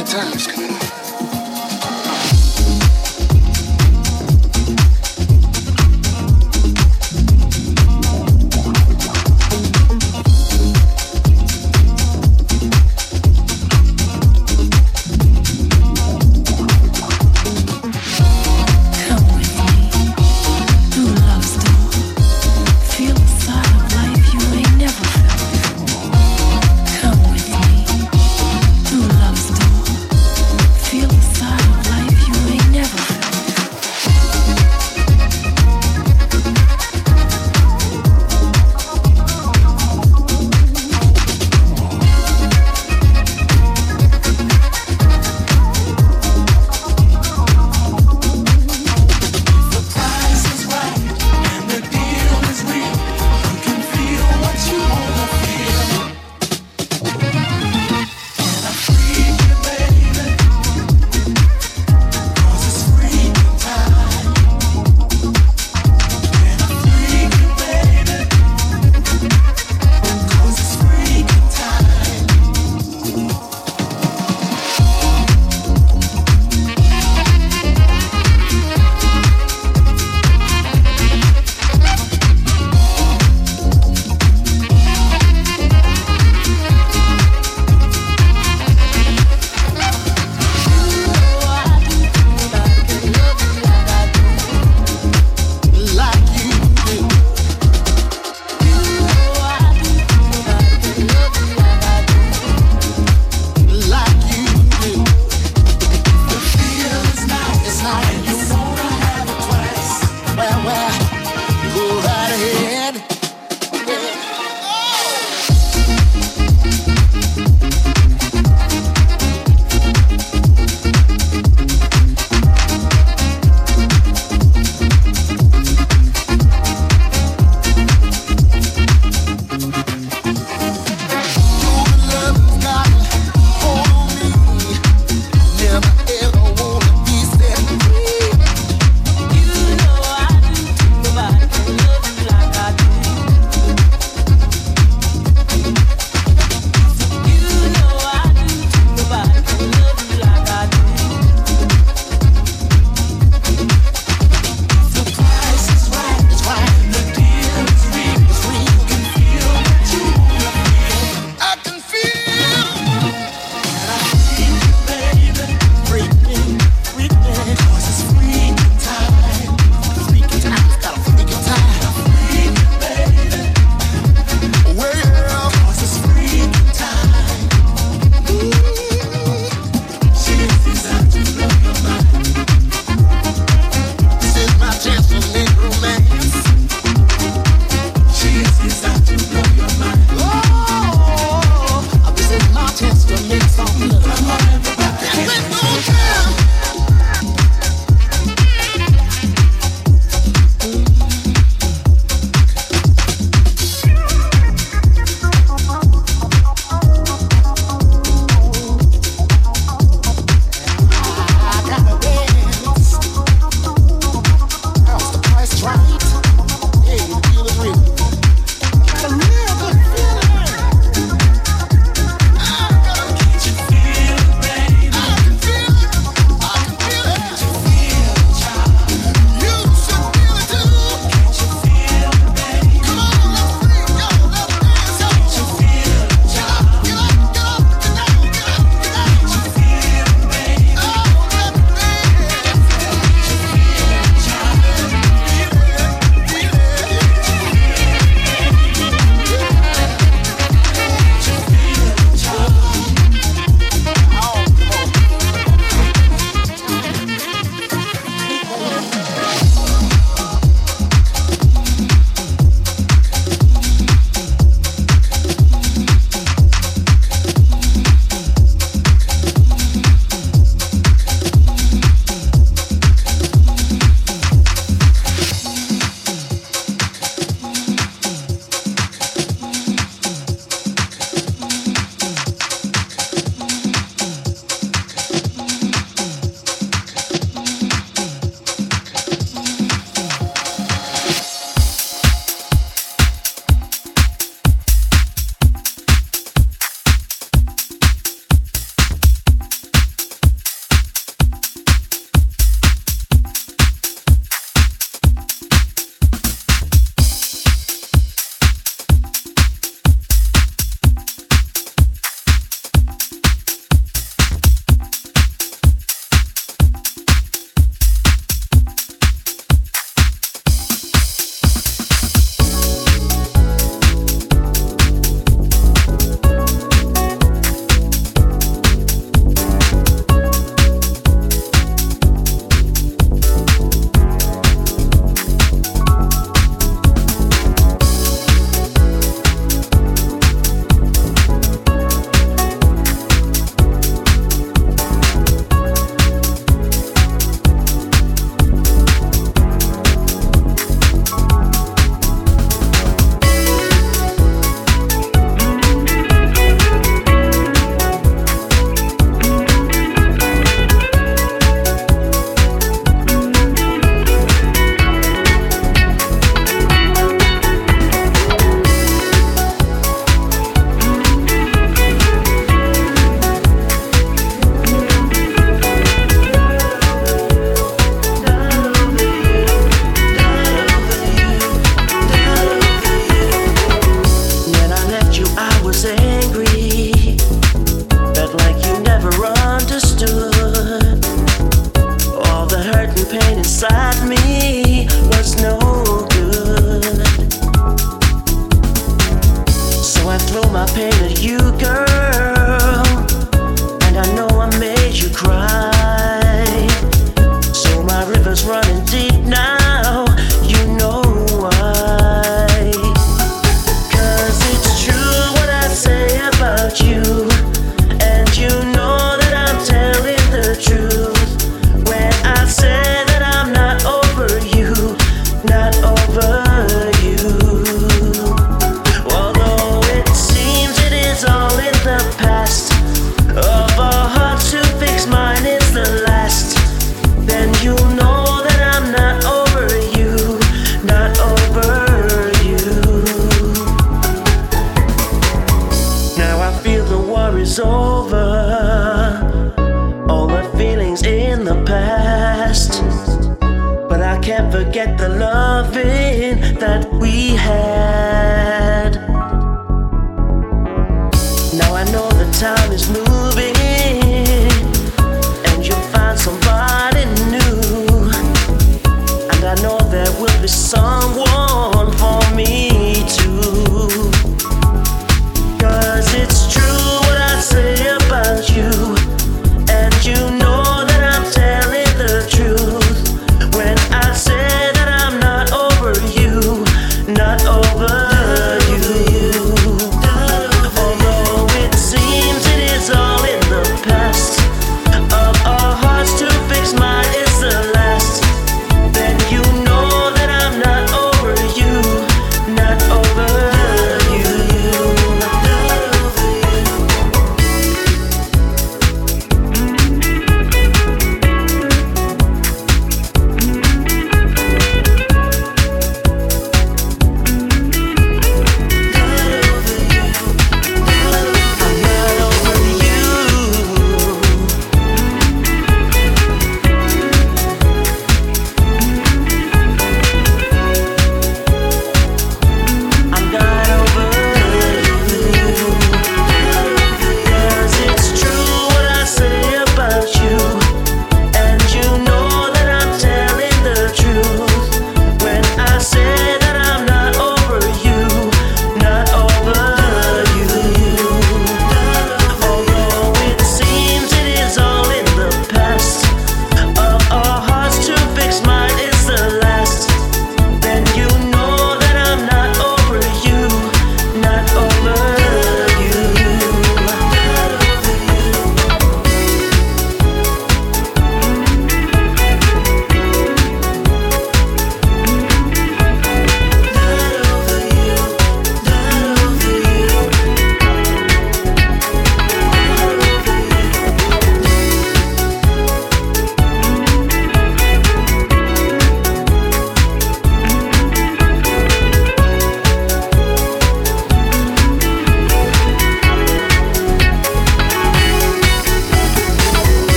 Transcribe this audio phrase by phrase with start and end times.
[0.00, 0.59] the times.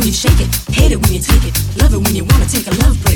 [0.00, 2.46] when you shake it, hate it when you take it, love it when you wanna
[2.46, 3.09] take a love break.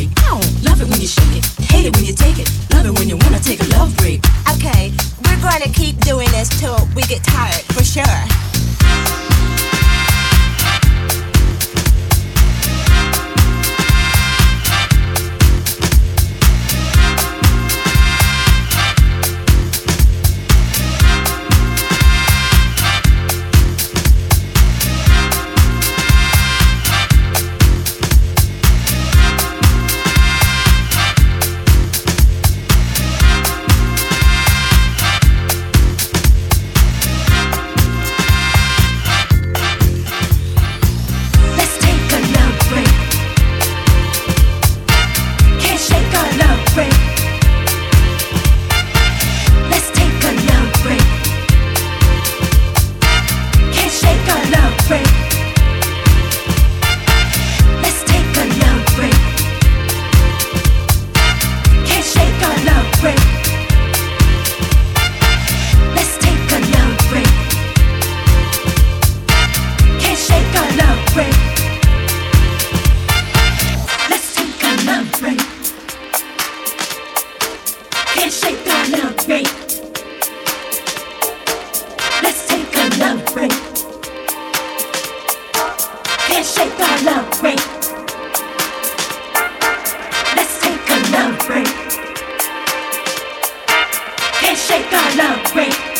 [94.74, 95.93] Say God love great.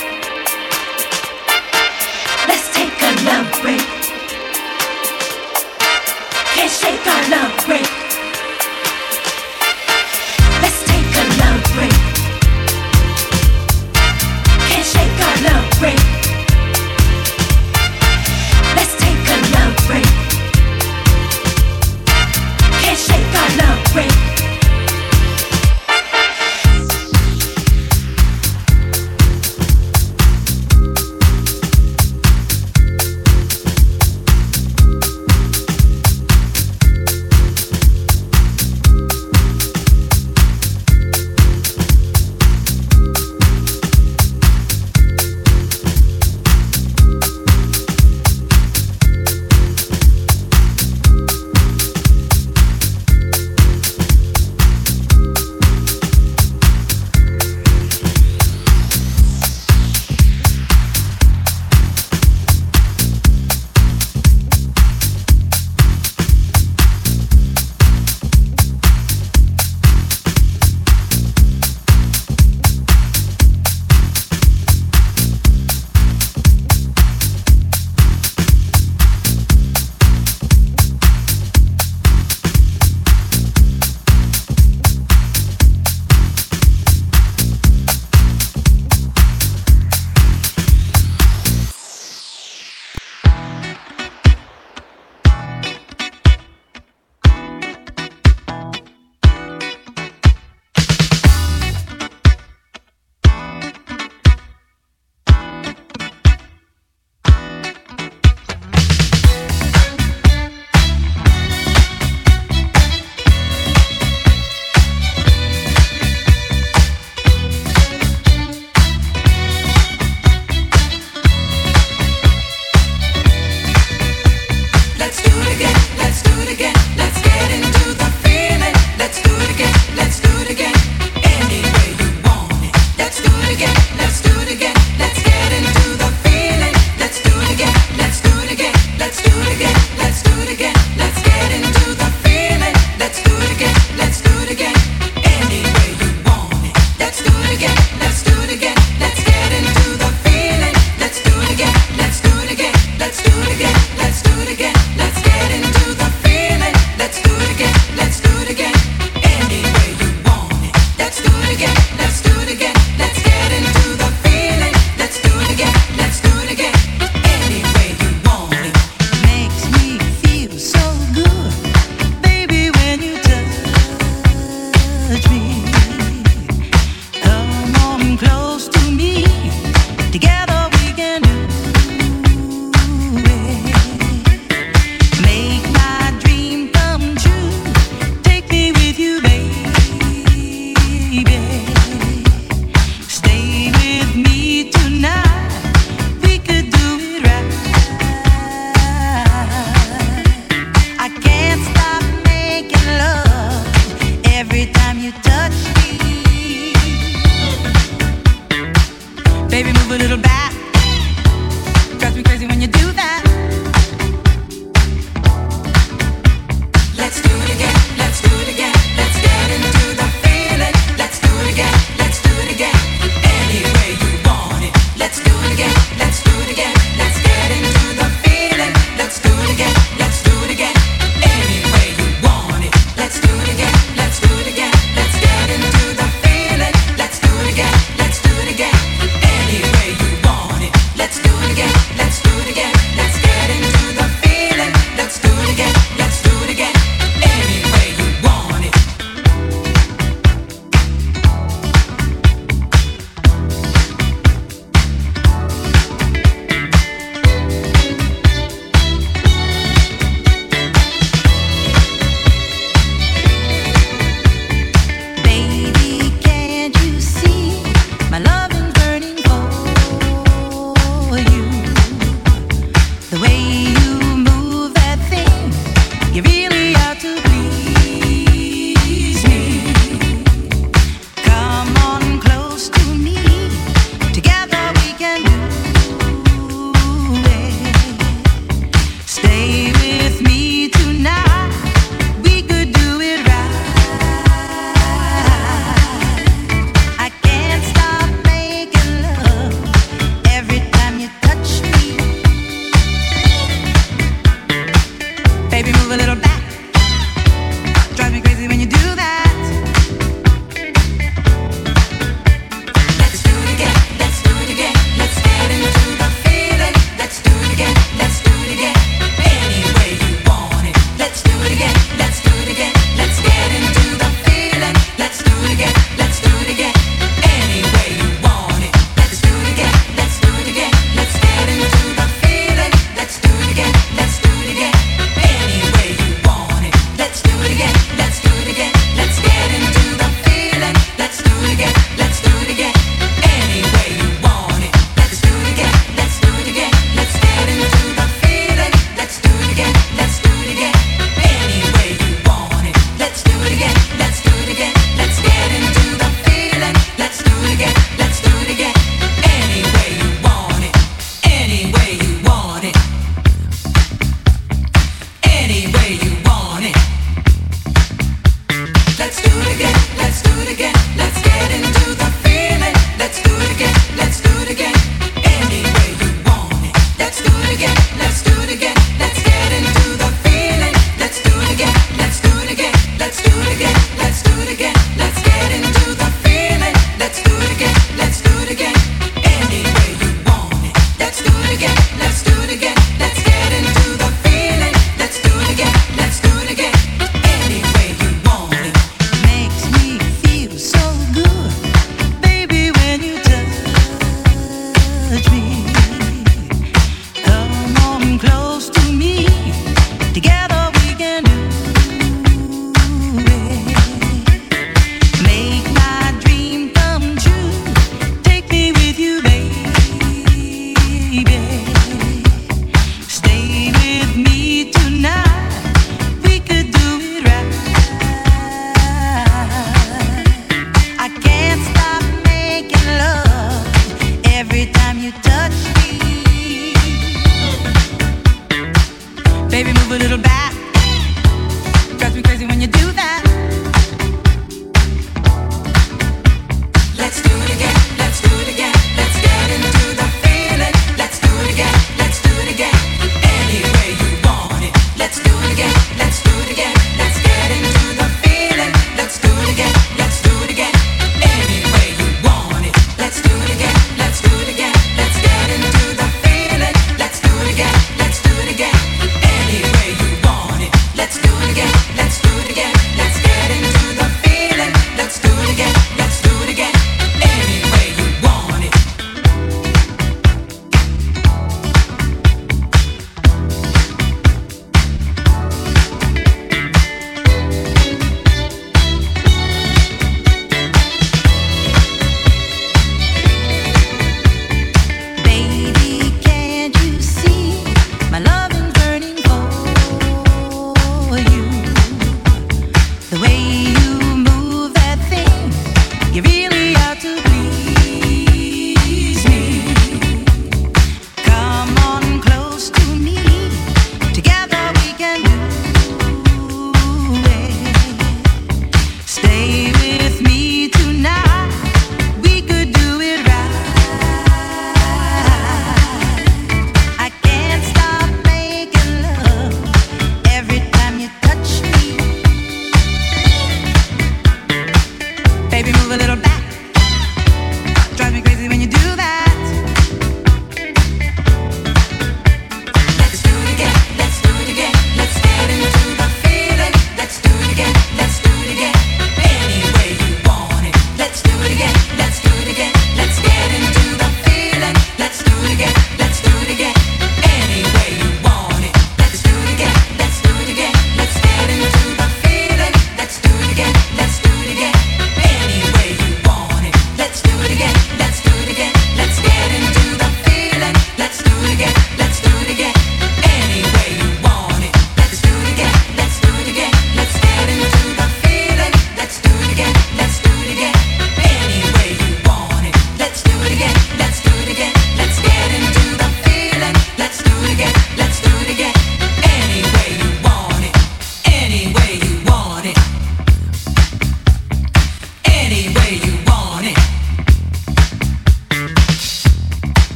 [209.97, 210.24] Let's do